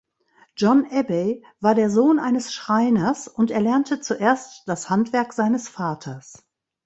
John 0.55 0.87
Abbey 0.89 1.45
war 1.59 1.75
der 1.75 1.91
Sohn 1.91 2.17
eines 2.17 2.51
Schreiners 2.55 3.27
und 3.27 3.51
erlernte 3.51 4.01
zuerst 4.01 4.67
das 4.67 4.89
Handwerk 4.89 5.31
seines 5.31 5.69
Vaters. 5.69 6.43